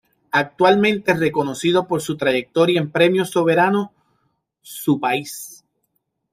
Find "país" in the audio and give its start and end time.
4.99-5.63